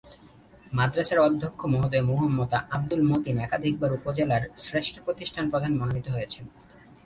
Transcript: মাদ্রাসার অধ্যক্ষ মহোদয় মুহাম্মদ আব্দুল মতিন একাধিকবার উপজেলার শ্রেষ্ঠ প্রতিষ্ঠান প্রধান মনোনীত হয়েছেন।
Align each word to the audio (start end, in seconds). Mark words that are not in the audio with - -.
মাদ্রাসার 0.71 1.19
অধ্যক্ষ 1.27 1.59
মহোদয় 1.73 2.03
মুহাম্মদ 2.09 2.51
আব্দুল 2.75 3.01
মতিন 3.09 3.35
একাধিকবার 3.45 3.91
উপজেলার 3.97 4.43
শ্রেষ্ঠ 4.63 4.93
প্রতিষ্ঠান 5.05 5.45
প্রধান 5.51 5.71
মনোনীত 5.79 6.07
হয়েছেন। 6.15 6.43